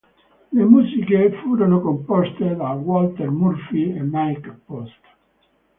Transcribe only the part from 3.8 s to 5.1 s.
e Mike Post.